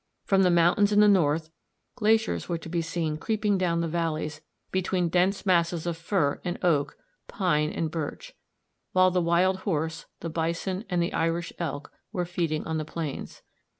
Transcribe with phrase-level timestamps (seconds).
[0.25, 1.51] From the mountains in the north,
[1.93, 6.57] glaciers were to be seen creeping down the valleys between dense masses of fir and
[6.63, 8.33] oak, pine and birch;
[8.93, 13.43] while the wild horse, the bison, and the Irish elk were feeding on the plains.